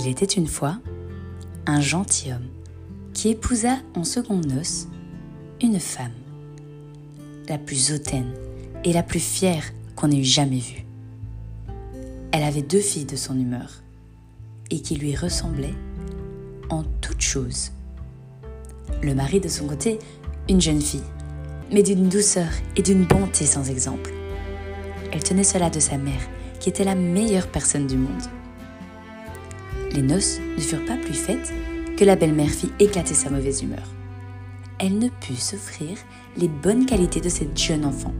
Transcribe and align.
Il 0.00 0.06
était 0.06 0.26
une 0.26 0.46
fois 0.46 0.78
un 1.66 1.80
gentilhomme 1.80 2.46
qui 3.14 3.30
épousa 3.30 3.78
en 3.96 4.04
seconde 4.04 4.46
noces 4.46 4.86
une 5.60 5.80
femme, 5.80 6.12
la 7.48 7.58
plus 7.58 7.90
hautaine 7.90 8.32
et 8.84 8.92
la 8.92 9.02
plus 9.02 9.18
fière 9.18 9.64
qu'on 9.96 10.12
ait 10.12 10.22
jamais 10.22 10.60
vue. 10.60 10.86
Elle 12.30 12.44
avait 12.44 12.62
deux 12.62 12.78
filles 12.78 13.06
de 13.06 13.16
son 13.16 13.36
humeur 13.36 13.82
et 14.70 14.80
qui 14.82 14.94
lui 14.94 15.16
ressemblaient 15.16 15.74
en 16.70 16.84
toutes 17.00 17.22
choses. 17.22 17.72
Le 19.02 19.16
mari 19.16 19.40
de 19.40 19.48
son 19.48 19.66
côté, 19.66 19.98
une 20.48 20.60
jeune 20.60 20.80
fille, 20.80 21.02
mais 21.72 21.82
d'une 21.82 22.08
douceur 22.08 22.50
et 22.76 22.82
d'une 22.82 23.04
bonté 23.04 23.46
sans 23.46 23.68
exemple. 23.68 24.12
Elle 25.10 25.24
tenait 25.24 25.42
cela 25.42 25.70
de 25.70 25.80
sa 25.80 25.98
mère, 25.98 26.22
qui 26.60 26.68
était 26.68 26.84
la 26.84 26.94
meilleure 26.94 27.48
personne 27.48 27.88
du 27.88 27.96
monde. 27.96 28.37
Les 29.94 30.02
noces 30.02 30.38
ne 30.56 30.60
furent 30.60 30.84
pas 30.84 30.96
plus 30.96 31.14
faites 31.14 31.52
que 31.96 32.04
la 32.04 32.16
belle-mère 32.16 32.50
fit 32.50 32.70
éclater 32.78 33.14
sa 33.14 33.30
mauvaise 33.30 33.62
humeur. 33.62 33.88
Elle 34.78 34.98
ne 34.98 35.08
put 35.08 35.34
s'offrir 35.34 35.96
les 36.36 36.48
bonnes 36.48 36.86
qualités 36.86 37.20
de 37.20 37.28
cette 37.28 37.58
jeune 37.58 37.84
enfant, 37.84 38.12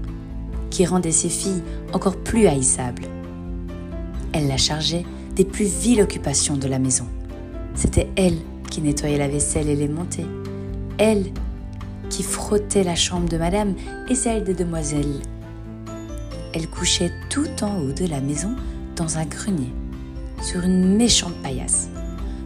qui 0.71 0.87
rendait 0.87 1.13
ses 1.13 1.29
filles 1.29 1.63
encore 1.93 2.17
plus 2.17 2.47
haïssables. 2.47 3.05
Elle 4.33 4.49
la 4.49 4.57
chargeait 4.57 5.05
des 5.37 5.45
plus 5.45 5.67
viles 5.67 6.03
occupations 6.03 6.57
de 6.57 6.67
la 6.67 6.79
maison. 6.79 7.07
C'était 7.75 8.09
elle 8.17 8.39
qui 8.71 8.81
nettoyait 8.81 9.19
la 9.19 9.29
vaisselle 9.29 9.69
et 9.69 9.77
les 9.77 9.89
montées. 9.89 10.27
Elle 10.99 11.27
qui 12.11 12.23
frottait 12.23 12.83
la 12.83 12.97
chambre 12.97 13.29
de 13.29 13.37
madame 13.37 13.75
et 14.09 14.15
celle 14.15 14.43
des 14.43 14.55
demoiselles. 14.55 15.21
Elle 16.55 16.69
couchait 16.69 17.13
tout 17.31 17.63
en 17.63 17.79
haut 17.79 17.93
de 17.93 18.07
la 18.07 18.21
maison 18.21 18.57
dans 18.97 19.19
un 19.19 19.27
grenier 19.27 19.73
sur 20.43 20.63
une 20.65 20.97
méchante 20.97 21.35
paillasse, 21.43 21.89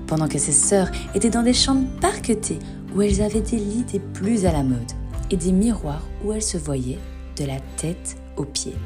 pendant 0.06 0.28
que 0.28 0.38
ses 0.38 0.52
sœurs 0.52 0.90
étaient 1.14 1.30
dans 1.30 1.42
des 1.42 1.52
chambres 1.52 1.88
parquetées 2.00 2.58
où 2.94 3.02
elles 3.02 3.22
avaient 3.22 3.40
des 3.40 3.56
lits 3.56 3.84
des 3.84 4.00
plus 4.00 4.46
à 4.46 4.52
la 4.52 4.62
mode 4.62 4.92
et 5.30 5.36
des 5.36 5.52
miroirs 5.52 6.06
où 6.24 6.32
elles 6.32 6.42
se 6.42 6.58
voyaient 6.58 6.98
de 7.36 7.44
la 7.44 7.58
tête 7.76 8.16
aux 8.36 8.44
pieds. 8.44 8.76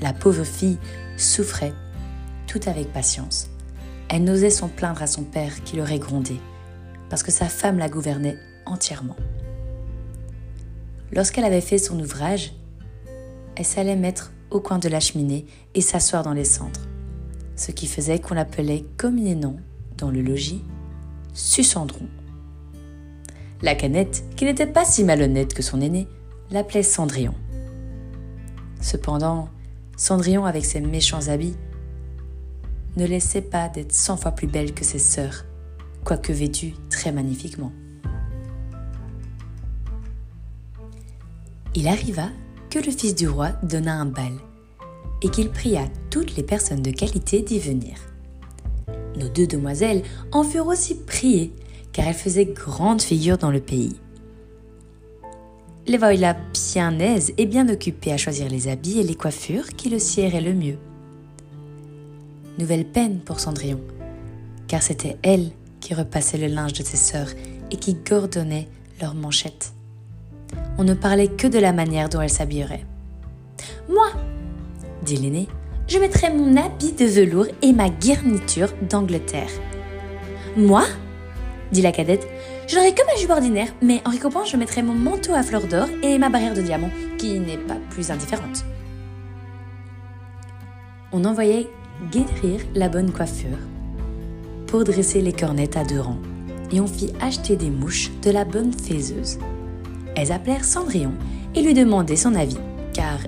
La 0.00 0.12
pauvre 0.12 0.44
fille 0.44 0.78
souffrait, 1.16 1.72
tout 2.46 2.60
avec 2.66 2.92
patience. 2.92 3.48
Elle 4.08 4.24
n'osait 4.24 4.50
s'en 4.50 4.68
plaindre 4.68 5.02
à 5.02 5.06
son 5.06 5.22
père 5.22 5.62
qui 5.64 5.76
l'aurait 5.76 5.98
grondée, 5.98 6.40
parce 7.08 7.22
que 7.22 7.30
sa 7.30 7.46
femme 7.46 7.78
la 7.78 7.88
gouvernait 7.88 8.36
entièrement. 8.66 9.16
Lorsqu'elle 11.12 11.44
avait 11.44 11.60
fait 11.60 11.78
son 11.78 11.98
ouvrage, 12.00 12.52
elle 13.56 13.64
s'allait 13.64 13.96
mettre 13.96 14.32
au 14.50 14.60
coin 14.60 14.78
de 14.78 14.88
la 14.88 15.00
cheminée 15.00 15.46
et 15.74 15.80
s'asseoir 15.80 16.22
dans 16.22 16.32
les 16.32 16.44
cendres 16.44 16.80
ce 17.56 17.70
qui 17.70 17.86
faisait 17.86 18.18
qu'on 18.18 18.34
l'appelait 18.34 18.84
communément, 18.96 19.56
dans 19.98 20.10
le 20.10 20.22
logis, 20.22 20.64
Sucendron. 21.34 22.06
La 23.62 23.74
canette, 23.74 24.24
qui 24.36 24.44
n'était 24.44 24.66
pas 24.66 24.84
si 24.84 25.04
malhonnête 25.04 25.54
que 25.54 25.62
son 25.62 25.80
aîné, 25.80 26.08
l'appelait 26.50 26.82
Cendrillon. 26.82 27.34
Cependant, 28.80 29.48
Cendrillon, 29.96 30.44
avec 30.44 30.64
ses 30.64 30.80
méchants 30.80 31.28
habits, 31.28 31.56
ne 32.96 33.06
laissait 33.06 33.42
pas 33.42 33.68
d'être 33.68 33.92
cent 33.92 34.16
fois 34.16 34.32
plus 34.32 34.48
belle 34.48 34.74
que 34.74 34.84
ses 34.84 34.98
sœurs, 34.98 35.44
quoique 36.04 36.32
vêtue 36.32 36.74
très 36.90 37.12
magnifiquement. 37.12 37.72
Il 41.74 41.88
arriva 41.88 42.28
que 42.68 42.78
le 42.78 42.90
fils 42.90 43.14
du 43.14 43.28
roi 43.28 43.52
donna 43.62 43.94
un 43.94 44.04
bal 44.06 44.32
et 45.22 45.28
qu'il 45.28 45.50
pria 45.50 45.84
toutes 46.10 46.36
les 46.36 46.42
personnes 46.42 46.82
de 46.82 46.90
qualité 46.90 47.42
d'y 47.42 47.58
venir. 47.58 47.94
Nos 49.16 49.28
deux 49.28 49.46
demoiselles 49.46 50.02
en 50.32 50.42
furent 50.42 50.66
aussi 50.66 50.94
priées, 50.94 51.52
car 51.92 52.06
elles 52.06 52.14
faisaient 52.14 52.46
grande 52.46 53.02
figure 53.02 53.38
dans 53.38 53.50
le 53.50 53.60
pays. 53.60 53.96
Les 55.86 55.98
voilà 55.98 56.36
bien 56.52 56.98
aises 57.00 57.32
et 57.38 57.46
bien 57.46 57.68
occupées 57.68 58.12
à 58.12 58.16
choisir 58.16 58.48
les 58.48 58.68
habits 58.68 59.00
et 59.00 59.02
les 59.02 59.14
coiffures 59.14 59.68
qui 59.68 59.90
le 59.90 59.98
siéraient 59.98 60.40
le 60.40 60.54
mieux. 60.54 60.78
Nouvelle 62.58 62.84
peine 62.84 63.18
pour 63.18 63.40
Cendrillon, 63.40 63.80
car 64.68 64.82
c'était 64.82 65.16
elle 65.22 65.50
qui 65.80 65.94
repassait 65.94 66.38
le 66.38 66.46
linge 66.46 66.74
de 66.74 66.84
ses 66.84 66.96
sœurs 66.96 67.30
et 67.70 67.76
qui 67.76 67.94
gordonnait 67.94 68.68
leurs 69.00 69.14
manchettes. 69.14 69.72
On 70.78 70.84
ne 70.84 70.94
parlait 70.94 71.28
que 71.28 71.46
de 71.46 71.58
la 71.58 71.72
manière 71.72 72.08
dont 72.08 72.20
elles 72.20 72.30
s'habilleraient. 72.30 72.86
Moi, 73.88 74.06
dit 75.02 75.16
l'aîné, 75.16 75.48
je 75.88 75.98
mettrai 75.98 76.30
mon 76.30 76.56
habit 76.56 76.92
de 76.92 77.04
velours 77.04 77.48
et 77.60 77.72
ma 77.72 77.88
garniture 77.90 78.72
d'Angleterre. 78.88 79.50
Moi 80.56 80.84
dit 81.72 81.82
la 81.82 81.92
cadette, 81.92 82.28
je 82.68 82.76
n'aurai 82.76 82.92
que 82.92 83.04
ma 83.06 83.18
jupe 83.18 83.30
ordinaire, 83.30 83.68
mais 83.80 84.02
en 84.04 84.10
récompense, 84.10 84.50
je 84.50 84.56
mettrai 84.56 84.82
mon 84.82 84.92
manteau 84.92 85.32
à 85.32 85.42
fleurs 85.42 85.66
d'or 85.66 85.88
et 86.02 86.18
ma 86.18 86.28
barrière 86.28 86.54
de 86.54 86.60
diamants, 86.60 86.90
qui 87.18 87.40
n'est 87.40 87.56
pas 87.56 87.78
plus 87.90 88.10
indifférente. 88.10 88.64
On 91.12 91.24
envoyait 91.24 91.68
guérir 92.10 92.60
la 92.74 92.88
bonne 92.88 93.10
coiffure 93.10 93.58
pour 94.66 94.84
dresser 94.84 95.20
les 95.22 95.32
cornettes 95.32 95.76
à 95.76 95.84
deux 95.84 96.00
rangs, 96.00 96.20
et 96.70 96.80
on 96.80 96.86
fit 96.86 97.12
acheter 97.20 97.56
des 97.56 97.70
mouches 97.70 98.10
de 98.22 98.30
la 98.30 98.44
bonne 98.44 98.72
faiseuse. 98.72 99.38
Elles 100.14 100.32
appelèrent 100.32 100.64
Cendrillon 100.64 101.12
et 101.54 101.62
lui 101.62 101.74
demandaient 101.74 102.16
son 102.16 102.34
avis, 102.34 102.58
car 102.92 103.18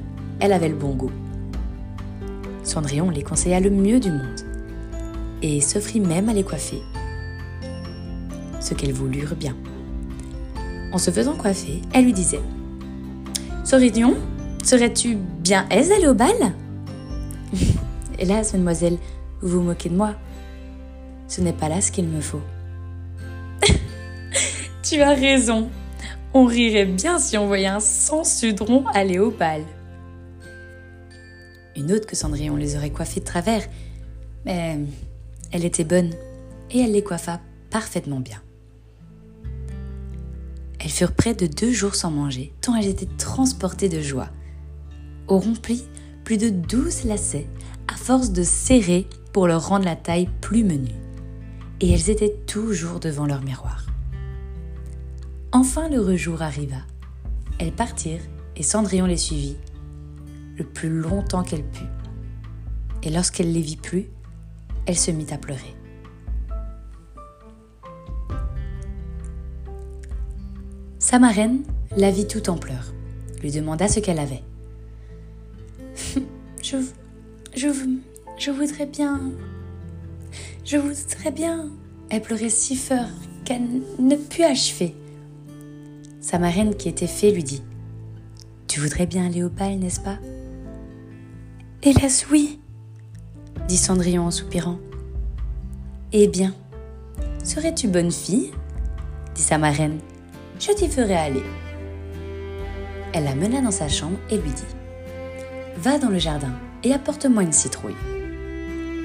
elle 0.41 0.53
avait 0.53 0.69
le 0.69 0.77
bon 0.77 0.95
goût. 0.95 1.13
Cendrillon 2.65 3.11
les 3.11 3.23
conseilla 3.23 3.61
le 3.61 3.71
mieux 3.71 4.01
du 4.01 4.11
monde 4.11 4.41
et 5.43 5.61
s'offrit 5.61 6.01
même 6.01 6.31
à 6.31 6.33
les 6.33 6.43
coiffer, 6.43 6.83
ce 8.61 8.73
qu'elles 8.73 8.95
voulurent 8.95 9.37
bien. 9.37 9.55
En 10.93 10.99
se 10.99 11.11
faisant 11.11 11.35
coiffer, 11.35 11.83
elle 11.93 12.07
lui 12.07 12.15
disait 12.15 12.41
Cendrillon, 13.65 14.17
serais-tu 14.63 15.17
bien 15.17 15.67
aise 15.71 15.91
d'aller 15.91 16.07
au 16.07 16.15
bal? 16.15 16.55
Hélas, 18.19 18.55
mademoiselle, 18.55 18.97
vous 19.43 19.61
vous 19.61 19.61
moquez 19.61 19.91
de 19.91 19.97
moi. 19.97 20.15
Ce 21.29 21.43
n'est 21.43 21.53
pas 21.53 21.69
là 21.69 21.83
ce 21.83 21.93
qu'il 21.93 22.07
me 22.07 22.21
faut. 22.23 22.43
tu 24.83 25.03
as 25.03 25.15
raison. 25.15 25.69
On 26.33 26.47
rirait 26.47 26.87
bien 26.87 27.19
si 27.19 27.37
on 27.37 27.47
voyait 27.47 27.67
un 27.67 27.81
sans 27.81 28.25
sudron 28.25 28.87
aller 28.95 29.19
au 29.19 29.31
bal 29.31 29.63
une 31.77 31.93
autre 31.93 32.07
que 32.07 32.17
Cendrillon 32.17 32.57
les 32.57 32.77
aurait 32.77 32.91
coiffées 32.91 33.21
de 33.21 33.25
travers, 33.25 33.63
mais 34.45 34.79
elle 35.51 35.65
était 35.65 35.85
bonne 35.85 36.11
et 36.71 36.81
elle 36.81 36.93
les 36.93 37.03
coiffa 37.03 37.41
parfaitement 37.71 38.21
bien. 38.21 38.41
Elles 40.79 40.91
furent 40.91 41.15
près 41.15 41.35
de 41.35 41.47
deux 41.47 41.73
jours 41.73 41.95
sans 41.95 42.11
manger, 42.11 42.53
tant 42.61 42.77
elles 42.77 42.89
étaient 42.89 43.09
transportées 43.17 43.89
de 43.89 44.01
joie. 44.01 44.29
Au 45.29 45.39
rompli, 45.39 45.85
plus 46.25 46.37
de 46.37 46.51
douze 46.51 47.05
lacets, 47.05 47.49
à 47.89 47.97
force 47.97 48.33
de 48.33 48.43
serrer 48.43 49.07
pour 49.33 49.47
leur 49.47 49.69
rendre 49.69 49.87
la 49.87 49.97
taille 49.97 50.29
plus 50.41 50.63
menue. 50.63 50.95
Et 51.81 51.91
elles 51.91 52.11
étaient 52.11 52.37
toujours 52.47 53.01
devant 53.01 53.27
leur 53.27 53.43
miroir. 53.43 53.87
Enfin 55.53 55.89
le 55.89 56.17
jour 56.17 56.43
arriva. 56.43 56.83
Elles 57.59 57.73
partirent 57.73 58.23
et 58.57 58.63
Cendrillon 58.63 59.07
les 59.07 59.17
suivit 59.17 59.57
le 60.57 60.65
plus 60.65 60.89
longtemps 60.89 61.43
qu'elle 61.43 61.65
put. 61.65 61.89
Et 63.03 63.11
lorsqu'elle 63.11 63.53
les 63.53 63.61
vit 63.61 63.77
plus, 63.77 64.09
elle 64.87 64.97
se 64.97 65.11
mit 65.11 65.27
à 65.33 65.39
pleurer. 65.39 65.75
Sa 70.99 71.19
marraine 71.19 71.63
la 71.97 72.11
vit 72.11 72.27
tout 72.27 72.49
en 72.49 72.57
pleurs, 72.57 72.93
lui 73.43 73.51
demanda 73.51 73.89
ce 73.89 74.01
qu'elle 74.01 74.19
avait. 74.19 74.43
je, 76.63 76.77
je, 77.55 77.69
je 78.39 78.51
voudrais 78.51 78.87
bien. 78.87 79.21
Je 80.65 80.79
voudrais 80.79 81.31
bien. 81.31 81.71
Elle 82.11 82.23
pleurait 82.23 82.49
si 82.49 82.75
fort 82.75 83.09
qu'elle 83.45 83.83
ne 83.99 84.17
put 84.17 84.45
achever. 84.45 84.95
Sa 86.21 86.39
marraine, 86.39 86.75
qui 86.75 86.89
était 86.89 87.07
fée, 87.07 87.33
lui 87.33 87.45
dit 87.45 87.63
Tu 88.67 88.81
voudrais 88.81 89.07
bien 89.07 89.27
aller 89.27 89.45
au 89.45 89.51
bal, 89.51 89.79
n'est-ce 89.79 90.01
pas? 90.01 90.19
Hélas, 91.87 92.25
oui, 92.31 92.59
dit 93.69 93.77
Cendrillon 93.77 94.25
en 94.25 94.31
soupirant. 94.31 94.79
Eh 96.13 96.29
bien, 96.29 96.55
serais-tu 97.45 97.89
bonne 97.89 98.11
fille? 98.11 98.53
dit 99.35 99.43
sa 99.43 99.59
marraine. 99.59 99.99
Je 100.59 100.73
t'y 100.73 100.89
ferai 100.89 101.15
aller. 101.15 101.43
Elle 103.13 103.25
la 103.25 103.35
mena 103.35 103.61
dans 103.61 103.71
sa 103.71 103.91
chambre 103.91 104.17
et 104.31 104.39
lui 104.39 104.49
dit 104.49 104.63
Va 105.77 105.99
dans 105.99 106.09
le 106.09 106.17
jardin 106.19 106.55
et 106.85 106.95
apporte-moi 106.95 107.43
une 107.43 107.53
citrouille. 107.53 107.93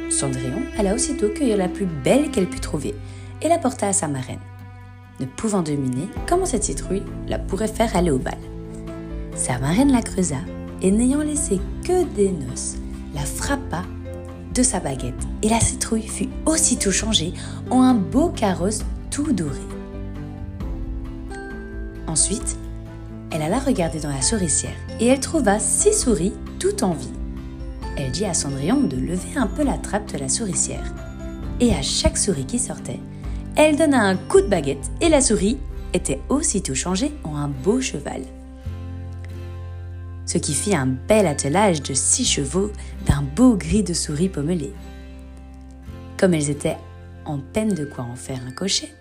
Cendrillon 0.10 0.62
alla 0.78 0.94
aussitôt 0.94 1.28
cueillir 1.28 1.58
la 1.58 1.68
plus 1.68 1.86
belle 1.86 2.32
qu'elle 2.32 2.50
put 2.50 2.62
trouver 2.62 2.96
et 3.42 3.50
la 3.50 3.58
porta 3.58 3.90
à 3.90 3.94
sa 3.94 4.08
marraine, 4.08 4.40
ne 5.20 5.26
pouvant 5.26 5.64
deviner 5.64 6.08
comment 6.30 6.46
cette 6.46 6.64
citrouille 6.64 7.04
la 7.28 7.40
pourrait 7.40 7.68
faire 7.68 7.98
aller 7.98 8.12
au 8.12 8.20
bal. 8.20 8.38
Sa 9.36 9.60
marraine 9.60 9.92
la 9.92 10.02
creusa 10.02 10.38
et 10.82 10.92
n'ayant 10.92 11.22
laissé 11.22 11.60
que 11.84 12.04
des 12.16 12.32
noces, 12.32 12.76
la 13.14 13.22
frappa 13.22 13.84
de 14.54 14.64
sa 14.64 14.80
baguette 14.80 15.28
et 15.42 15.50
la 15.50 15.60
citrouille 15.60 16.08
fut 16.08 16.30
aussitôt 16.46 16.92
changée 16.92 17.34
en 17.70 17.82
un 17.82 17.94
beau 17.94 18.30
carrosse 18.30 18.82
tout 19.12 19.32
doré. 19.32 19.60
Ensuite, 22.08 22.58
elle 23.32 23.42
alla 23.42 23.60
regarder 23.60 24.00
dans 24.00 24.10
la 24.10 24.22
souricière 24.22 24.76
et 25.00 25.08
elle 25.08 25.20
trouva 25.20 25.60
six 25.60 25.94
souris 25.94 26.34
tout 26.58 26.84
en 26.84 26.94
vie. 26.94 27.12
Elle 27.96 28.12
dit 28.12 28.26
à 28.26 28.34
Cendrillon 28.34 28.82
de 28.82 28.98
lever 28.98 29.38
un 29.38 29.48
peu 29.48 29.64
la 29.64 29.78
trappe 29.78 30.12
de 30.12 30.18
la 30.18 30.30
souricière. 30.30 30.94
Et 31.60 31.74
à 31.74 31.82
chaque 31.82 32.18
souris 32.18 32.46
qui 32.46 32.58
sortait, 32.58 33.00
elle 33.56 33.76
donna 33.76 34.02
un 34.02 34.16
coup 34.16 34.42
de 34.42 34.48
baguette 34.48 34.90
et 35.02 35.10
la 35.10 35.22
souris 35.22 35.58
était 35.94 36.22
aussitôt 36.30 36.76
changée 36.76 37.12
en 37.24 37.36
un 37.36 37.50
beau 37.50 37.82
cheval. 37.82 38.22
Ce 40.30 40.38
qui 40.38 40.54
fit 40.54 40.76
un 40.76 40.86
bel 40.86 41.26
attelage 41.26 41.82
de 41.82 41.96
six 41.96 42.24
chevaux 42.24 42.72
d'un 43.08 43.24
beau 43.24 43.56
gris 43.56 43.82
de 43.82 43.96
souris 43.96 44.30
pommelées. 44.30 44.76
Comme 46.18 46.36
elles 46.36 46.52
étaient 46.52 46.78
en 47.26 47.40
peine 47.40 47.74
de 47.74 47.84
quoi 47.84 48.04
en 48.04 48.16
faire 48.16 48.40
un 48.48 48.52
cocher. 48.52 48.94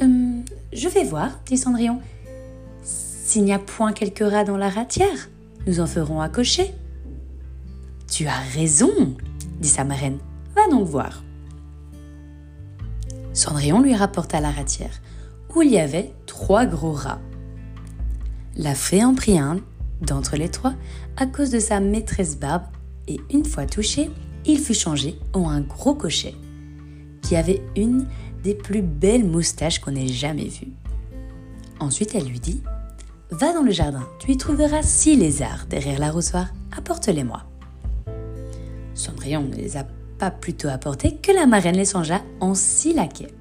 Hum, 0.00 0.44
je 0.72 0.88
vais 0.88 1.02
voir, 1.02 1.32
dit 1.46 1.56
Cendrillon. 1.56 2.00
S'il 2.84 3.42
n'y 3.42 3.52
a 3.52 3.58
point 3.58 3.92
quelques 3.92 4.20
rats 4.20 4.44
dans 4.44 4.56
la 4.56 4.70
ratière, 4.70 5.28
nous 5.66 5.80
en 5.80 5.86
ferons 5.88 6.20
un 6.20 6.28
cocher. 6.28 6.72
Tu 8.08 8.28
as 8.28 8.38
raison, 8.54 9.16
dit 9.58 9.68
sa 9.68 9.82
marraine. 9.82 10.18
Va 10.54 10.68
donc 10.70 10.86
voir. 10.86 11.24
Cendrillon 13.32 13.80
lui 13.80 13.96
rapporta 13.96 14.40
la 14.40 14.52
ratière, 14.52 15.02
où 15.56 15.62
il 15.62 15.72
y 15.72 15.80
avait 15.80 16.12
trois 16.26 16.66
gros 16.66 16.92
rats. 16.92 17.18
La 18.58 18.74
fée 18.74 19.04
en 19.04 19.14
prit 19.14 19.38
un 19.38 19.60
d'entre 20.02 20.36
les 20.36 20.48
trois 20.48 20.74
à 21.16 21.26
cause 21.26 21.50
de 21.50 21.60
sa 21.60 21.78
maîtresse 21.78 22.36
barbe, 22.36 22.64
et 23.06 23.20
une 23.32 23.44
fois 23.44 23.66
touché, 23.66 24.10
il 24.46 24.58
fut 24.58 24.74
changé 24.74 25.16
en 25.32 25.48
un 25.48 25.60
gros 25.60 25.94
cocher, 25.94 26.34
qui 27.22 27.36
avait 27.36 27.62
une 27.76 28.06
des 28.42 28.54
plus 28.54 28.82
belles 28.82 29.24
moustaches 29.24 29.78
qu'on 29.78 29.94
ait 29.94 30.08
jamais 30.08 30.48
vues. 30.48 30.72
Ensuite, 31.78 32.16
elle 32.16 32.26
lui 32.26 32.40
dit 32.40 32.60
Va 33.30 33.52
dans 33.52 33.62
le 33.62 33.70
jardin, 33.70 34.08
tu 34.18 34.32
y 34.32 34.36
trouveras 34.36 34.82
six 34.82 35.14
lézards 35.14 35.66
derrière 35.70 36.00
l'arrosoir, 36.00 36.48
apporte-les-moi. 36.76 37.44
Cendrillon 38.94 39.42
ne 39.42 39.54
les 39.54 39.76
a 39.76 39.86
pas 40.18 40.32
plutôt 40.32 40.68
apportés 40.68 41.16
que 41.16 41.30
la 41.30 41.46
marraine 41.46 41.76
les 41.76 41.84
changea 41.84 42.22
en 42.40 42.56
six 42.56 42.92
laquais, 42.92 43.32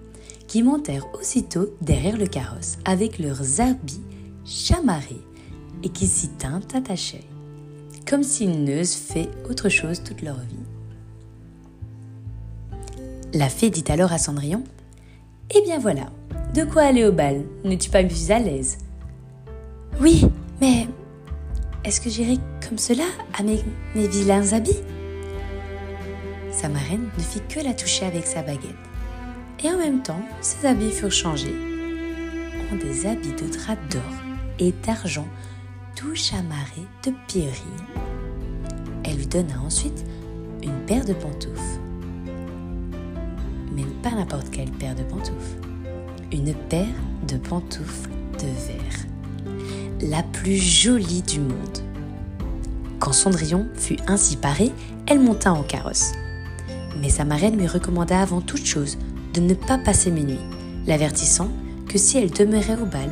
qui 0.46 0.62
montèrent 0.62 1.12
aussitôt 1.16 1.75
derrière 1.81 2.18
le 2.18 2.28
carrosse 2.28 2.78
avec 2.86 3.18
leurs 3.18 3.62
habits 3.62 4.02
et 5.84 5.90
qui 5.90 6.08
s'y 6.08 6.30
tint 6.30 6.62
attachés, 6.74 7.24
comme 8.08 8.24
s'ils 8.24 8.64
n'eussent 8.64 8.96
fait 8.96 9.30
autre 9.50 9.70
chose 9.70 10.02
toute 10.04 10.22
leur 10.22 10.40
vie. 10.40 10.66
La 13.34 13.50
fée 13.50 13.70
dit 13.70 13.84
alors 13.90 14.14
à 14.14 14.18
Cendrillon 14.18 14.64
Eh 15.56 15.62
bien 15.62 15.80
voilà, 15.80 16.10
de 16.54 16.64
quoi 16.64 16.84
aller 16.84 17.06
au 17.06 17.12
bal 17.12 17.44
N'es-tu 17.64 17.90
pas 17.90 18.04
plus 18.04 18.32
à 18.32 18.40
l'aise? 18.40 18.78
Oui, 20.00 20.26
mais 20.62 20.88
est-ce 21.84 22.02
que 22.02 22.10
j'irai 22.10 22.38
comme 22.68 22.78
cela 22.78 23.06
à 23.38 23.44
mes, 23.44 23.60
mes 23.96 24.08
vilains 24.08 24.54
habits? 24.54 24.82
Sa 26.52 26.70
marraine 26.70 27.10
ne 27.18 27.24
fit 27.24 27.42
que 27.50 27.60
la 27.60 27.74
toucher 27.74 28.06
avec 28.06 28.26
sa 28.26 28.42
baguette. 28.42 28.76
Et 29.64 29.70
en 29.70 29.78
même 29.78 30.02
temps, 30.02 30.22
ses 30.42 30.68
habits 30.68 30.92
furent 30.92 31.12
changés 31.12 31.56
en 32.72 32.76
des 32.76 33.06
habits 33.06 33.34
de 33.34 33.48
drap 33.48 33.78
d'or 33.90 34.27
et 34.59 34.74
d'argent 34.86 35.27
tout 35.95 36.15
chamarrés 36.15 36.88
de 37.06 37.12
pierreries. 37.27 37.62
Elle 39.04 39.18
lui 39.18 39.27
donna 39.27 39.59
ensuite 39.62 40.06
une 40.63 40.86
paire 40.86 41.06
de 41.06 41.13
pantoufles 41.13 41.80
mais 43.77 43.86
pas 44.01 44.12
n'importe 44.12 44.50
quelle 44.50 44.71
paire 44.71 44.95
de 44.95 45.04
pantoufles. 45.04 45.62
Une 46.31 46.54
paire 46.54 46.88
de 47.27 47.38
pantoufles 47.38 48.09
de 48.33 48.48
verre. 48.68 50.09
La 50.09 50.24
plus 50.24 50.57
jolie 50.57 51.21
du 51.21 51.39
monde. 51.39 51.77
Quand 53.00 53.13
Cendrillon 53.13 53.68
fut 53.75 53.98
ainsi 54.07 54.36
parée, 54.36 54.71
elle 55.06 55.19
monta 55.19 55.54
en 55.54 55.63
carrosse. 55.63 56.12
Mais 57.00 57.09
sa 57.09 57.24
marraine 57.24 57.57
lui 57.57 57.68
recommanda 57.68 58.19
avant 58.19 58.42
toute 58.42 58.65
chose 58.65 58.98
de 59.33 59.42
ne 59.42 59.54
pas 59.54 59.77
passer 59.77 60.09
minuit, 60.09 60.39
l'avertissant 60.88 61.50
que 61.88 62.00
si 62.00 62.18
elle 62.18 62.31
demeurait 62.31 62.81
au 62.81 62.86
bal 62.86 63.12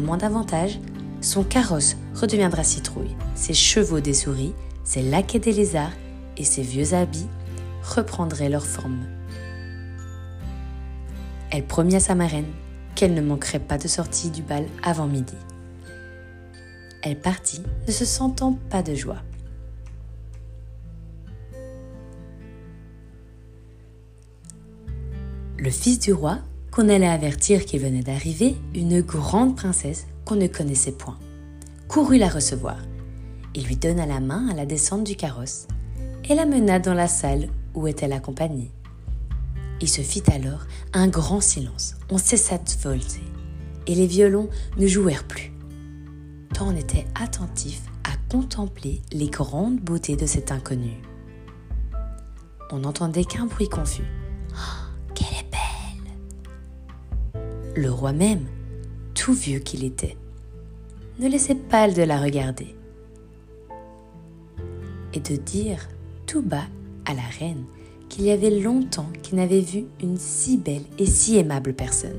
moment 0.00 0.16
davantage, 0.16 0.78
son 1.20 1.44
carrosse 1.44 1.96
redeviendra 2.14 2.64
citrouille, 2.64 3.16
ses 3.34 3.54
chevaux 3.54 4.00
des 4.00 4.14
souris, 4.14 4.54
ses 4.84 5.02
laquais 5.02 5.38
des 5.38 5.52
lézards 5.52 5.92
et 6.36 6.44
ses 6.44 6.62
vieux 6.62 6.94
habits 6.94 7.28
reprendraient 7.82 8.48
leur 8.48 8.66
forme 8.66 9.04
elle 11.56 11.64
promit 11.64 11.94
à 11.94 12.00
sa 12.00 12.16
marraine 12.16 12.50
qu'elle 12.96 13.14
ne 13.14 13.20
manquerait 13.20 13.60
pas 13.60 13.78
de 13.78 13.86
sortie 13.86 14.30
du 14.30 14.42
bal 14.42 14.66
avant 14.82 15.06
midi. 15.06 15.36
Elle 17.00 17.20
partit, 17.20 17.62
ne 17.86 17.92
se 17.92 18.04
sentant 18.04 18.58
pas 18.70 18.82
de 18.82 18.96
joie. 18.96 19.22
Le 25.58 25.70
fils 25.70 26.00
du 26.00 26.12
roi, 26.12 26.40
qu'on 26.74 26.88
allait 26.88 27.06
avertir 27.06 27.64
qu'il 27.64 27.80
venait 27.80 28.02
d'arriver, 28.02 28.56
une 28.74 29.00
grande 29.00 29.54
princesse 29.54 30.08
qu'on 30.24 30.34
ne 30.34 30.48
connaissait 30.48 30.90
point, 30.90 31.16
courut 31.86 32.18
la 32.18 32.28
recevoir. 32.28 32.78
Il 33.54 33.64
lui 33.66 33.76
donna 33.76 34.06
la 34.06 34.18
main 34.18 34.48
à 34.48 34.54
la 34.54 34.66
descente 34.66 35.04
du 35.04 35.14
carrosse 35.14 35.68
et 36.28 36.34
la 36.34 36.46
mena 36.46 36.80
dans 36.80 36.94
la 36.94 37.06
salle 37.06 37.46
où 37.74 37.86
était 37.86 38.08
la 38.08 38.18
compagnie. 38.18 38.72
Il 39.80 39.88
se 39.88 40.00
fit 40.00 40.24
alors 40.32 40.66
un 40.92 41.06
grand 41.06 41.40
silence. 41.40 41.94
On 42.10 42.18
cessa 42.18 42.58
de 42.58 42.82
volter 42.82 43.22
et 43.86 43.94
les 43.94 44.08
violons 44.08 44.48
ne 44.76 44.88
jouèrent 44.88 45.28
plus. 45.28 45.52
Tant 46.54 46.70
on 46.70 46.76
était 46.76 47.06
attentif 47.14 47.82
à 48.02 48.16
contempler 48.28 49.00
les 49.12 49.28
grandes 49.28 49.78
beautés 49.78 50.16
de 50.16 50.26
cet 50.26 50.50
inconnu. 50.50 51.00
On 52.72 52.80
n'entendait 52.80 53.24
qu'un 53.24 53.46
bruit 53.46 53.68
confus. 53.68 54.23
Le 57.76 57.90
roi 57.90 58.12
même, 58.12 58.46
tout 59.14 59.32
vieux 59.32 59.58
qu'il 59.58 59.84
était, 59.84 60.16
ne 61.18 61.28
laissait 61.28 61.56
pas 61.56 61.90
de 61.90 62.02
la 62.02 62.20
regarder 62.20 62.74
et 65.12 65.20
de 65.20 65.36
dire 65.36 65.88
tout 66.26 66.42
bas 66.42 66.66
à 67.04 67.14
la 67.14 67.22
reine 67.22 67.64
qu'il 68.08 68.24
y 68.24 68.30
avait 68.30 68.60
longtemps 68.60 69.10
qu'il 69.22 69.36
n'avait 69.36 69.60
vu 69.60 69.86
une 70.00 70.18
si 70.18 70.56
belle 70.56 70.84
et 70.98 71.06
si 71.06 71.36
aimable 71.36 71.74
personne. 71.74 72.18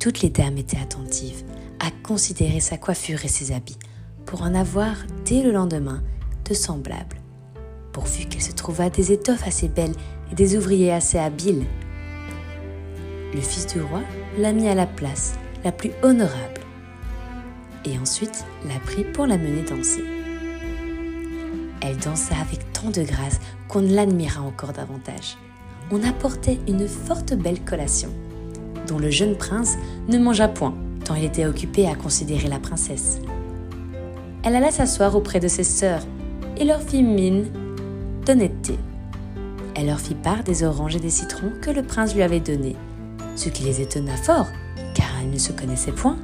Toutes 0.00 0.22
les 0.22 0.30
dames 0.30 0.58
étaient 0.58 0.80
attentives 0.80 1.44
à 1.78 1.90
considérer 2.02 2.60
sa 2.60 2.78
coiffure 2.78 3.24
et 3.24 3.28
ses 3.28 3.52
habits 3.52 3.78
pour 4.26 4.42
en 4.42 4.54
avoir 4.54 4.96
dès 5.24 5.42
le 5.42 5.52
lendemain 5.52 6.02
de 6.48 6.54
semblables, 6.54 7.20
pourvu 7.92 8.24
qu'elle 8.26 8.42
se 8.42 8.52
trouvât 8.52 8.90
des 8.90 9.12
étoffes 9.12 9.46
assez 9.46 9.68
belles 9.68 9.94
et 10.32 10.34
des 10.34 10.56
ouvriers 10.56 10.92
assez 10.92 11.18
habiles. 11.18 11.64
Le 13.34 13.40
fils 13.40 13.66
du 13.66 13.80
roi 13.80 14.00
la 14.38 14.52
mit 14.52 14.68
à 14.68 14.76
la 14.76 14.86
place 14.86 15.34
la 15.64 15.72
plus 15.72 15.90
honorable 16.02 16.60
et 17.84 17.98
ensuite 17.98 18.44
la 18.64 18.78
prit 18.78 19.02
pour 19.02 19.26
la 19.26 19.36
mener 19.36 19.62
danser. 19.62 20.04
Elle 21.80 21.96
dansa 21.98 22.34
avec 22.40 22.72
tant 22.72 22.90
de 22.90 23.02
grâce 23.02 23.40
qu'on 23.68 23.80
l'admira 23.80 24.40
encore 24.40 24.72
davantage. 24.72 25.36
On 25.90 26.02
apportait 26.02 26.60
une 26.68 26.86
forte 26.86 27.34
belle 27.34 27.60
collation, 27.60 28.08
dont 28.86 28.98
le 28.98 29.10
jeune 29.10 29.36
prince 29.36 29.76
ne 30.08 30.18
mangea 30.18 30.48
point, 30.48 30.74
tant 31.04 31.14
il 31.14 31.24
était 31.24 31.44
occupé 31.44 31.88
à 31.88 31.94
considérer 31.94 32.48
la 32.48 32.58
princesse. 32.58 33.18
Elle 34.44 34.56
alla 34.56 34.70
s'asseoir 34.70 35.16
auprès 35.16 35.40
de 35.40 35.48
ses 35.48 35.64
sœurs 35.64 36.02
et 36.56 36.64
leur 36.64 36.80
fit 36.80 37.02
mine 37.02 37.46
d'honnêteté. 38.24 38.78
Elle 39.74 39.86
leur 39.86 40.00
fit 40.00 40.14
part 40.14 40.44
des 40.44 40.62
oranges 40.62 40.96
et 40.96 41.00
des 41.00 41.10
citrons 41.10 41.52
que 41.60 41.70
le 41.70 41.82
prince 41.82 42.14
lui 42.14 42.22
avait 42.22 42.40
donnés, 42.40 42.76
ce 43.36 43.48
qui 43.48 43.64
les 43.64 43.80
étonna 43.80 44.16
fort, 44.16 44.48
car 44.94 45.08
elles 45.20 45.30
ne 45.30 45.38
se 45.38 45.52
connaissaient 45.52 45.92
point. 45.92 46.16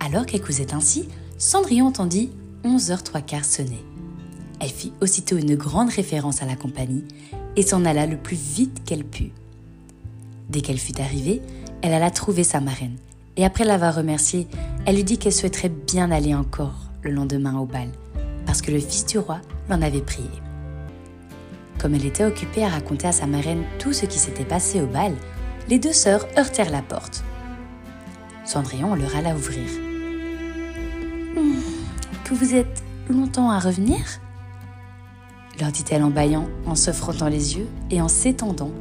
Alors 0.00 0.26
qu'elle 0.26 0.42
causait 0.42 0.74
ainsi, 0.74 1.08
Cendrillon 1.38 1.86
entendit 1.86 2.30
11 2.62 2.90
h 2.90 3.02
trois 3.02 3.20
quarts 3.20 3.44
sonner. 3.44 3.84
Elle 4.60 4.70
fit 4.70 4.92
aussitôt 5.00 5.36
une 5.36 5.56
grande 5.56 5.90
référence 5.90 6.42
à 6.42 6.46
la 6.46 6.54
compagnie 6.54 7.04
et 7.56 7.62
s'en 7.62 7.84
alla 7.84 8.06
le 8.06 8.16
plus 8.16 8.36
vite 8.36 8.82
qu'elle 8.84 9.04
put. 9.04 9.32
Dès 10.48 10.60
qu'elle 10.60 10.78
fut 10.78 11.00
arrivée, 11.00 11.42
elle 11.82 11.92
alla 11.92 12.10
trouver 12.10 12.44
sa 12.44 12.60
marraine 12.60 12.96
et 13.36 13.44
après 13.44 13.64
l'avoir 13.64 13.94
remerciée, 13.94 14.46
elle 14.86 14.96
lui 14.96 15.04
dit 15.04 15.18
qu'elle 15.18 15.32
souhaiterait 15.32 15.70
bien 15.70 16.10
aller 16.10 16.34
encore 16.34 16.90
le 17.02 17.10
lendemain 17.10 17.58
au 17.58 17.64
bal 17.64 17.88
parce 18.46 18.62
que 18.62 18.70
le 18.70 18.78
fils 18.78 19.06
du 19.06 19.18
roi 19.18 19.40
l'en 19.68 19.82
avait 19.82 20.00
prié. 20.00 20.28
Comme 21.78 21.94
elle 21.94 22.06
était 22.06 22.24
occupée 22.24 22.64
à 22.64 22.68
raconter 22.68 23.06
à 23.06 23.12
sa 23.12 23.26
marraine 23.26 23.64
tout 23.78 23.92
ce 23.92 24.06
qui 24.06 24.18
s'était 24.18 24.44
passé 24.44 24.80
au 24.80 24.86
bal, 24.86 25.14
les 25.68 25.78
deux 25.78 25.92
sœurs 25.92 26.26
heurtèrent 26.36 26.70
la 26.70 26.82
porte. 26.82 27.24
Cendrillon 28.44 28.94
leur 28.94 29.16
alla 29.16 29.34
ouvrir. 29.34 29.68
Hmm, 31.34 31.60
que 32.24 32.34
vous 32.34 32.54
êtes 32.54 32.82
longtemps 33.08 33.50
à 33.50 33.58
revenir? 33.58 33.98
Leur 35.60 35.72
dit-elle 35.72 36.02
en 36.02 36.10
bâillant, 36.10 36.48
en 36.66 36.74
se 36.74 36.90
frottant 36.90 37.28
les 37.28 37.56
yeux 37.56 37.68
et 37.90 38.00
en 38.00 38.08
s'étendant, 38.08 38.72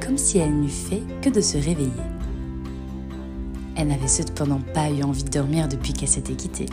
comme 0.00 0.16
si 0.16 0.38
elle 0.38 0.54
n'eût 0.54 0.68
fait 0.68 1.02
que 1.22 1.28
de 1.28 1.40
se 1.40 1.56
réveiller. 1.56 1.90
Elle 3.76 3.88
n'avait 3.88 4.08
cependant 4.08 4.60
pas 4.72 4.90
eu 4.90 5.02
envie 5.02 5.24
de 5.24 5.30
dormir 5.30 5.68
depuis 5.68 5.92
qu'elle 5.92 6.08
s'était 6.08 6.34
quittée. 6.34 6.66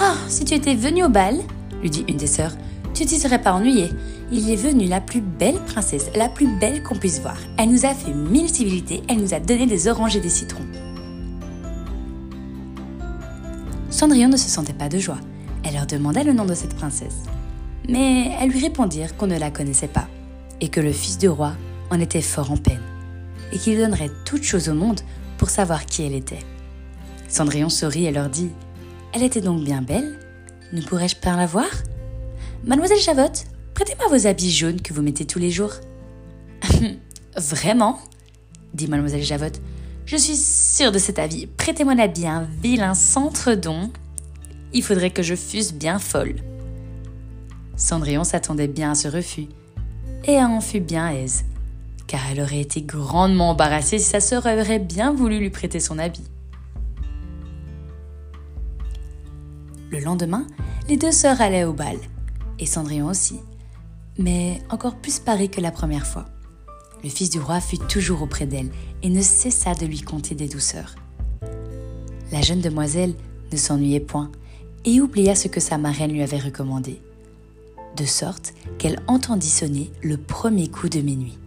Ah, 0.00 0.14
si 0.28 0.44
tu 0.44 0.54
étais 0.54 0.74
venue 0.74 1.04
au 1.04 1.08
bal, 1.08 1.36
lui 1.82 1.90
dit 1.90 2.04
une 2.08 2.16
des 2.16 2.26
sœurs, 2.26 2.52
tu 2.94 3.04
t'y 3.04 3.18
serais 3.18 3.40
pas 3.40 3.52
ennuyée. 3.52 3.90
Il 4.32 4.50
est 4.50 4.56
venu 4.56 4.86
la 4.86 5.00
plus 5.00 5.20
belle 5.20 5.58
princesse, 5.66 6.10
la 6.16 6.28
plus 6.28 6.48
belle 6.58 6.82
qu'on 6.82 6.96
puisse 6.96 7.20
voir. 7.20 7.36
Elle 7.58 7.70
nous 7.70 7.84
a 7.84 7.94
fait 7.94 8.12
mille 8.12 8.48
civilités, 8.48 9.02
elle 9.08 9.18
nous 9.18 9.34
a 9.34 9.40
donné 9.40 9.66
des 9.66 9.86
oranges 9.86 10.16
et 10.16 10.20
des 10.20 10.30
citrons. 10.30 10.64
Cendrillon 13.90 14.28
ne 14.28 14.36
se 14.36 14.48
sentait 14.48 14.72
pas 14.72 14.88
de 14.88 14.98
joie. 14.98 15.18
Elle 15.62 15.74
leur 15.74 15.86
demanda 15.86 16.22
le 16.22 16.32
nom 16.32 16.44
de 16.44 16.54
cette 16.54 16.74
princesse. 16.74 17.24
Mais 17.88 18.32
elles 18.40 18.50
lui 18.50 18.60
répondirent 18.60 19.16
qu'on 19.16 19.26
ne 19.26 19.38
la 19.38 19.50
connaissait 19.50 19.88
pas, 19.88 20.08
et 20.60 20.68
que 20.68 20.80
le 20.80 20.92
fils 20.92 21.18
du 21.18 21.28
roi 21.28 21.52
en 21.90 22.00
était 22.00 22.22
fort 22.22 22.50
en 22.50 22.56
peine, 22.56 22.82
et 23.52 23.58
qu'il 23.58 23.78
donnerait 23.78 24.10
toute 24.24 24.42
chose 24.42 24.68
au 24.68 24.74
monde 24.74 25.00
pour 25.46 25.52
savoir 25.52 25.86
qui 25.86 26.02
elle 26.02 26.16
était. 26.16 26.40
Cendrillon 27.28 27.68
sourit 27.68 28.06
et 28.06 28.10
leur 28.10 28.28
dit 28.28 28.50
Elle 29.14 29.22
était 29.22 29.40
donc 29.40 29.62
bien 29.62 29.80
belle? 29.80 30.18
Ne 30.72 30.82
pourrais-je 30.82 31.14
pas 31.14 31.36
la 31.36 31.46
voir? 31.46 31.68
Mademoiselle 32.64 32.98
Javotte, 32.98 33.44
prêtez-moi 33.72 34.08
vos 34.08 34.26
habits 34.26 34.50
jaunes 34.50 34.80
que 34.80 34.92
vous 34.92 35.02
mettez 35.02 35.24
tous 35.24 35.38
les 35.38 35.52
jours. 35.52 35.74
Vraiment? 37.36 38.00
dit 38.74 38.88
Mademoiselle 38.88 39.22
Javotte. 39.22 39.60
Je 40.04 40.16
suis 40.16 40.34
sûre 40.34 40.90
de 40.90 40.98
cet 40.98 41.20
avis. 41.20 41.46
Prêtez-moi 41.46 41.94
l'habit 41.94 42.26
un 42.26 42.48
vilain 42.60 42.94
centre-don. 42.94 43.92
Il 44.72 44.82
faudrait 44.82 45.10
que 45.10 45.22
je 45.22 45.36
fusse 45.36 45.72
bien 45.72 46.00
folle. 46.00 46.34
Cendrillon 47.76 48.24
s'attendait 48.24 48.66
bien 48.66 48.90
à 48.90 48.94
ce 48.96 49.06
refus, 49.06 49.46
et 50.24 50.38
en 50.38 50.60
fut 50.60 50.80
bien 50.80 51.08
aise, 51.10 51.44
car 52.06 52.20
elle 52.30 52.40
aurait 52.40 52.60
été 52.60 52.82
grandement 52.82 53.50
embarrassée 53.50 53.98
si 53.98 54.04
sa 54.04 54.20
sœur 54.20 54.46
aurait 54.46 54.78
bien 54.78 55.12
voulu 55.12 55.38
lui 55.38 55.50
prêter 55.50 55.80
son 55.80 55.98
habit. 55.98 56.24
Le 59.90 60.00
lendemain, 60.00 60.46
les 60.88 60.96
deux 60.96 61.12
sœurs 61.12 61.40
allaient 61.40 61.64
au 61.64 61.72
bal, 61.72 61.96
et 62.58 62.66
Cendrillon 62.66 63.08
aussi, 63.08 63.40
mais 64.18 64.60
encore 64.70 64.96
plus 64.96 65.18
parée 65.18 65.48
que 65.48 65.60
la 65.60 65.70
première 65.70 66.06
fois. 66.06 66.26
Le 67.04 67.10
fils 67.10 67.30
du 67.30 67.38
roi 67.38 67.60
fut 67.60 67.78
toujours 67.78 68.22
auprès 68.22 68.46
d'elle 68.46 68.70
et 69.02 69.08
ne 69.08 69.22
cessa 69.22 69.74
de 69.74 69.86
lui 69.86 70.00
conter 70.00 70.34
des 70.34 70.48
douceurs. 70.48 70.94
La 72.32 72.40
jeune 72.40 72.60
demoiselle 72.60 73.14
ne 73.52 73.56
s'ennuyait 73.56 74.00
point 74.00 74.30
et 74.84 75.00
oublia 75.00 75.34
ce 75.34 75.48
que 75.48 75.60
sa 75.60 75.78
marraine 75.78 76.12
lui 76.12 76.22
avait 76.22 76.38
recommandé 76.38 77.00
de 77.96 78.04
sorte 78.04 78.54
qu'elle 78.78 79.00
entendit 79.08 79.48
sonner 79.48 79.90
le 80.02 80.16
premier 80.16 80.68
coup 80.68 80.88
de 80.88 81.00
minuit, 81.00 81.38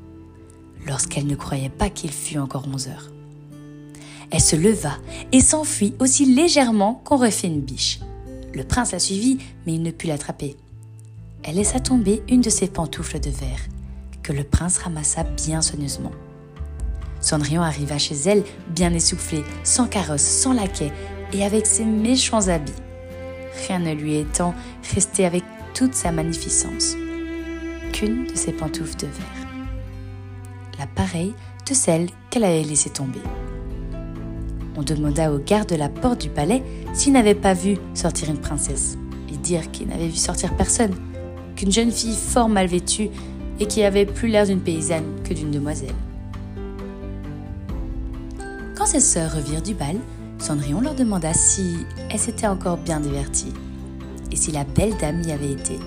lorsqu'elle 0.90 1.28
ne 1.28 1.36
croyait 1.36 1.70
pas 1.70 1.90
qu'il 1.90 2.12
fût 2.12 2.40
encore 2.40 2.68
onze 2.68 2.88
heures. 2.88 3.12
Elle 4.32 4.42
se 4.42 4.56
leva 4.56 4.98
et 5.32 5.40
s'enfuit 5.40 5.94
aussi 6.00 6.26
légèrement 6.26 7.02
qu'on 7.06 7.18
refait 7.18 7.48
une 7.48 7.62
biche. 7.62 8.00
Le 8.54 8.64
prince 8.64 8.92
la 8.92 9.00
suivit, 9.00 9.38
mais 9.66 9.76
il 9.76 9.84
ne 9.84 9.92
put 9.92 10.08
l'attraper. 10.08 10.58
Elle 11.44 11.56
laissa 11.56 11.80
tomber 11.80 12.24
une 12.28 12.42
de 12.42 12.50
ses 12.50 12.68
pantoufles 12.68 13.20
de 13.20 13.30
verre, 13.30 13.62
que 14.24 14.34
le 14.34 14.44
prince 14.44 14.80
ramassa 14.80 15.24
bien 15.24 15.62
soigneusement. 15.62 16.12
Cendrillon 17.22 17.62
arriva 17.62 17.98
chez 17.98 18.16
elle, 18.26 18.44
bien 18.70 18.94
essoufflé, 18.94 19.44
sans 19.64 19.88
carrosse, 19.88 20.22
sans 20.22 20.54
laquais, 20.54 20.92
et 21.34 21.44
avec 21.44 21.66
ses 21.66 21.86
méchants 21.86 22.48
habits. 22.48 22.72
Rien 23.68 23.80
ne 23.80 23.94
lui 23.94 24.16
étant 24.16 24.56
resté 24.96 25.26
avec 25.26 25.44
toute 25.74 25.94
sa 25.94 26.12
magnificence 26.12 26.96
qu'une 27.94 28.26
de 28.26 28.36
ses 28.36 28.52
pantoufles 28.52 28.98
de 28.98 29.08
verre, 29.08 29.49
la 30.80 30.86
de 31.68 31.74
celle 31.74 32.08
qu'elle 32.30 32.46
avait 32.46 32.64
laissée 32.64 32.90
tomber. 32.90 33.20
On 34.78 34.82
demanda 34.82 35.32
au 35.32 35.38
garde 35.38 35.70
de 35.70 35.76
la 35.76 35.90
porte 35.90 36.22
du 36.22 36.30
palais 36.30 36.64
s'il 36.94 37.14
n'avait 37.14 37.36
pas 37.36 37.54
vu 37.54 37.78
sortir 37.94 38.30
une 38.30 38.38
princesse. 38.38 38.98
Ils 39.30 39.42
dirent 39.42 39.70
qu'il 39.72 39.88
n'avait 39.88 40.08
vu 40.08 40.16
sortir 40.16 40.56
personne, 40.56 40.96
qu'une 41.56 41.72
jeune 41.72 41.92
fille 41.92 42.16
fort 42.16 42.48
mal 42.48 42.68
vêtue 42.68 43.10
et 43.60 43.66
qui 43.66 43.84
avait 43.84 44.06
plus 44.06 44.30
l'air 44.30 44.48
d'une 44.48 44.62
paysanne 44.62 45.22
que 45.24 45.34
d'une 45.34 45.52
demoiselle. 45.52 45.96
Quand 48.78 48.86
ses 48.86 49.02
sœurs 49.02 49.36
revirent 49.36 49.62
du 49.62 49.74
bal, 49.74 49.98
Cendrillon 50.38 50.80
leur 50.80 50.96
demanda 50.96 51.34
si 51.34 51.86
elles 52.10 52.20
s'étaient 52.20 52.48
encore 52.48 52.78
bien 52.78 53.02
diverties 53.02 53.54
et 54.32 54.38
si 54.38 54.52
la 54.54 54.64
belle 54.64 54.96
dame 55.02 55.22
y 55.28 55.34
avait 55.34 55.52
été. 55.52 55.78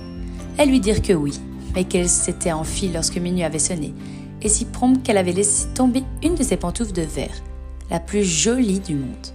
Elles 0.59 0.69
lui 0.69 0.81
dirent 0.81 1.01
que 1.01 1.15
oui, 1.15 1.41
mais 1.75 1.85
qu'elle 1.85 2.11
s'était 2.11 2.53
enfuie 2.53 2.91
lorsque 2.93 3.17
minuit 3.17 3.45
avait 3.45 3.59
sonné, 3.59 3.95
et 4.43 4.49
si 4.49 4.65
prompte 4.65 5.03
qu'elle 5.03 5.19
avait 5.19 5.33
laissé 5.33 5.69
tomber 5.69 6.03
une 6.23 6.35
de 6.35 6.43
ses 6.43 6.57
pantoufles 6.57 6.93
de 6.93 7.03
verre, 7.03 7.43
la 7.91 8.01
plus 8.01 8.25
jolie 8.25 8.81
du 8.81 8.95
monde, 8.95 9.27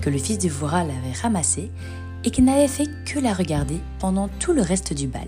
que 0.00 0.10
le 0.10 0.18
fils 0.18 0.38
du 0.38 0.48
Voura 0.48 0.84
l'avait 0.84 1.18
ramassée 1.20 1.70
et 2.24 2.30
qu'il 2.30 2.44
n'avait 2.44 2.68
fait 2.68 2.88
que 3.04 3.18
la 3.18 3.34
regarder 3.34 3.78
pendant 3.98 4.28
tout 4.28 4.52
le 4.52 4.62
reste 4.62 4.94
du 4.94 5.06
bal. 5.06 5.26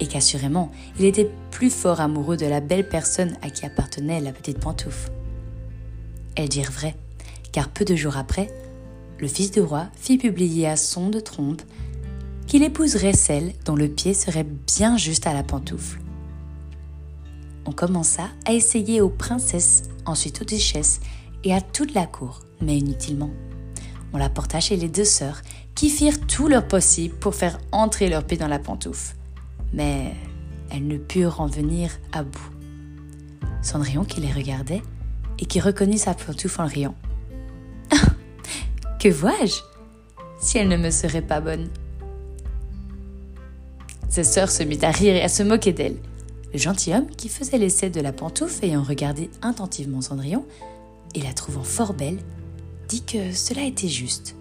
Et 0.00 0.06
qu'assurément, 0.06 0.70
il 0.98 1.06
était 1.06 1.30
plus 1.50 1.70
fort 1.70 2.00
amoureux 2.00 2.36
de 2.36 2.46
la 2.46 2.60
belle 2.60 2.88
personne 2.88 3.36
à 3.42 3.50
qui 3.50 3.66
appartenait 3.66 4.20
la 4.20 4.32
petite 4.32 4.60
pantoufle. 4.60 5.10
Elles 6.36 6.48
dirent 6.48 6.70
vrai, 6.70 6.94
car 7.50 7.68
peu 7.68 7.84
de 7.84 7.96
jours 7.96 8.16
après, 8.16 8.48
le 9.18 9.26
fils 9.26 9.50
du 9.50 9.60
roi 9.60 9.88
fit 9.96 10.18
publier 10.18 10.68
à 10.68 10.76
son 10.76 11.08
de 11.08 11.18
trompe 11.18 11.62
qu'il 12.46 12.62
épouserait 12.62 13.12
celle 13.12 13.52
dont 13.64 13.74
le 13.74 13.88
pied 13.88 14.14
serait 14.14 14.46
bien 14.66 14.96
juste 14.96 15.26
à 15.26 15.34
la 15.34 15.42
pantoufle. 15.42 15.98
On 17.68 17.72
commença 17.72 18.30
à 18.46 18.54
essayer 18.54 19.02
aux 19.02 19.10
princesses, 19.10 19.90
ensuite 20.06 20.40
aux 20.40 20.46
duchesses 20.46 21.00
et 21.44 21.52
à 21.52 21.60
toute 21.60 21.92
la 21.92 22.06
cour, 22.06 22.40
mais 22.62 22.78
inutilement. 22.78 23.28
On 24.14 24.16
la 24.16 24.30
porta 24.30 24.58
chez 24.58 24.76
les 24.76 24.88
deux 24.88 25.04
sœurs, 25.04 25.42
qui 25.74 25.90
firent 25.90 26.26
tout 26.26 26.48
leur 26.48 26.66
possible 26.66 27.14
pour 27.16 27.34
faire 27.34 27.58
entrer 27.70 28.08
leur 28.08 28.24
pied 28.24 28.38
dans 28.38 28.48
la 28.48 28.58
pantoufle. 28.58 29.16
Mais 29.74 30.14
elles 30.70 30.86
ne 30.86 30.96
purent 30.96 31.42
en 31.42 31.46
venir 31.46 31.90
à 32.10 32.22
bout. 32.22 32.50
Cendrillon 33.60 34.06
qui 34.06 34.22
les 34.22 34.32
regardait 34.32 34.82
et 35.38 35.44
qui 35.44 35.60
reconnut 35.60 35.98
sa 35.98 36.14
pantoufle 36.14 36.62
en 36.62 36.66
riant. 36.66 36.94
que 38.98 39.10
vois-je? 39.10 39.60
Si 40.40 40.56
elle 40.56 40.68
ne 40.68 40.78
me 40.78 40.90
serait 40.90 41.20
pas 41.20 41.42
bonne 41.42 41.68
ses 44.08 44.24
sœurs 44.24 44.50
se 44.50 44.62
mit 44.62 44.78
à 44.82 44.90
rire 44.90 45.14
et 45.14 45.22
à 45.22 45.28
se 45.28 45.42
moquer 45.42 45.72
d'elle. 45.72 45.96
Le 46.52 46.58
gentilhomme, 46.58 47.08
qui 47.08 47.28
faisait 47.28 47.58
l'essai 47.58 47.90
de 47.90 48.00
la 48.00 48.12
pantoufle 48.12 48.64
ayant 48.64 48.82
regardé 48.82 49.30
attentivement 49.42 50.00
Cendrillon, 50.00 50.46
et 51.14 51.22
la 51.22 51.32
trouvant 51.32 51.62
fort 51.62 51.94
belle, 51.94 52.18
dit 52.88 53.02
que 53.02 53.32
cela 53.32 53.64
était 53.64 53.88
juste, 53.88 54.34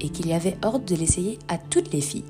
et 0.00 0.08
qu'il 0.08 0.26
y 0.26 0.32
avait 0.32 0.56
ordre 0.62 0.84
de 0.84 0.96
l'essayer 0.96 1.38
à 1.48 1.58
toutes 1.58 1.92
les 1.92 2.00
filles. 2.00 2.24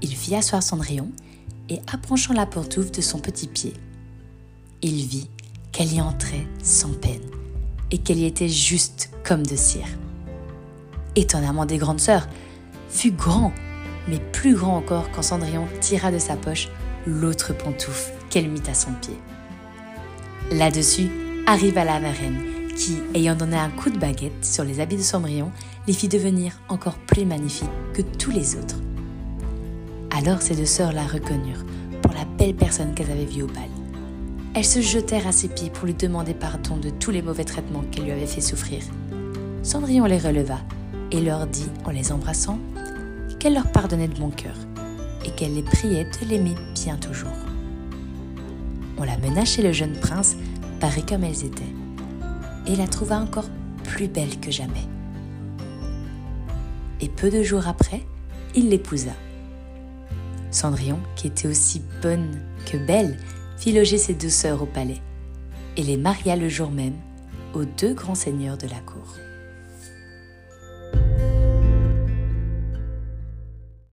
Il 0.00 0.14
fit 0.14 0.36
asseoir 0.36 0.62
Cendrillon, 0.62 1.10
et 1.68 1.80
approchant 1.92 2.34
la 2.34 2.46
pantoufle 2.46 2.90
de 2.90 3.00
son 3.00 3.18
petit 3.18 3.48
pied, 3.48 3.72
il 4.82 5.06
vit 5.06 5.30
qu'elle 5.72 5.92
y 5.92 6.00
entrait 6.00 6.46
sans 6.62 6.92
peine, 6.92 7.22
et 7.90 7.98
qu'elle 7.98 8.18
y 8.18 8.26
était 8.26 8.48
juste 8.48 9.10
comme 9.24 9.44
de 9.44 9.56
cire. 9.56 9.88
Étonnamment 11.16 11.66
des 11.66 11.78
grandes 11.78 12.00
sœurs, 12.00 12.28
fut 12.90 13.12
grand 13.12 13.52
mais 14.08 14.18
plus 14.18 14.54
grand 14.54 14.76
encore 14.76 15.10
quand 15.12 15.22
Cendrillon 15.22 15.66
tira 15.80 16.10
de 16.10 16.18
sa 16.18 16.36
poche 16.36 16.68
l'autre 17.06 17.52
pantoufle 17.52 18.12
qu'elle 18.30 18.48
mit 18.48 18.62
à 18.68 18.74
son 18.74 18.92
pied. 18.92 19.18
Là-dessus 20.50 21.08
arriva 21.46 21.84
la 21.84 22.00
marraine, 22.00 22.42
qui, 22.76 22.98
ayant 23.14 23.34
donné 23.34 23.56
un 23.56 23.70
coup 23.70 23.90
de 23.90 23.98
baguette 23.98 24.44
sur 24.44 24.64
les 24.64 24.80
habits 24.80 24.96
de 24.96 25.02
Cendrillon, 25.02 25.50
les 25.86 25.92
fit 25.92 26.08
devenir 26.08 26.58
encore 26.68 26.98
plus 26.98 27.24
magnifiques 27.24 27.68
que 27.92 28.02
tous 28.02 28.30
les 28.30 28.56
autres. 28.56 28.76
Alors 30.10 30.42
ces 30.42 30.54
deux 30.54 30.66
sœurs 30.66 30.92
la 30.92 31.06
reconnurent 31.06 31.64
pour 32.02 32.12
la 32.12 32.24
belle 32.24 32.54
personne 32.54 32.94
qu'elles 32.94 33.10
avaient 33.10 33.24
vue 33.24 33.42
au 33.42 33.46
bal. 33.46 33.68
Elles 34.54 34.64
se 34.64 34.80
jetèrent 34.80 35.26
à 35.26 35.32
ses 35.32 35.48
pieds 35.48 35.70
pour 35.70 35.86
lui 35.86 35.94
demander 35.94 36.34
pardon 36.34 36.76
de 36.76 36.90
tous 36.90 37.10
les 37.10 37.22
mauvais 37.22 37.44
traitements 37.44 37.84
qu'elle 37.90 38.04
lui 38.04 38.12
avait 38.12 38.26
fait 38.26 38.40
souffrir. 38.40 38.82
Cendrillon 39.62 40.04
les 40.04 40.18
releva 40.18 40.58
et 41.10 41.20
leur 41.20 41.46
dit 41.46 41.68
en 41.84 41.90
les 41.90 42.12
embrassant 42.12 42.58
qu'elle 43.44 43.52
leur 43.52 43.70
pardonnait 43.70 44.08
de 44.08 44.18
bon 44.18 44.30
cœur 44.30 44.56
et 45.26 45.30
qu'elle 45.32 45.52
les 45.52 45.62
priait 45.62 46.04
de 46.06 46.26
l'aimer 46.30 46.54
bien 46.72 46.96
toujours. 46.96 47.28
On 48.96 49.04
la 49.04 49.18
mena 49.18 49.44
chez 49.44 49.60
le 49.60 49.70
jeune 49.70 50.00
prince, 50.00 50.34
pareil 50.80 51.04
comme 51.04 51.24
elles 51.24 51.44
étaient, 51.44 51.62
et 52.66 52.74
la 52.74 52.86
trouva 52.86 53.18
encore 53.18 53.50
plus 53.82 54.08
belle 54.08 54.40
que 54.40 54.50
jamais. 54.50 54.88
Et 57.02 57.10
peu 57.10 57.28
de 57.28 57.42
jours 57.42 57.68
après, 57.68 58.00
il 58.54 58.70
l'épousa. 58.70 59.12
Cendrillon, 60.50 61.00
qui 61.14 61.26
était 61.26 61.46
aussi 61.48 61.82
bonne 62.00 62.40
que 62.64 62.78
belle, 62.78 63.18
fit 63.58 63.74
loger 63.74 63.98
ses 63.98 64.14
deux 64.14 64.30
sœurs 64.30 64.62
au 64.62 64.66
palais 64.66 65.02
et 65.76 65.82
les 65.82 65.98
maria 65.98 66.34
le 66.34 66.48
jour 66.48 66.70
même 66.70 66.96
aux 67.52 67.66
deux 67.66 67.92
grands 67.92 68.14
seigneurs 68.14 68.56
de 68.56 68.68
la 68.68 68.80
cour. 68.80 69.18